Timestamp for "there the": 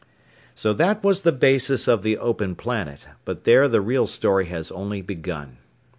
3.43-3.81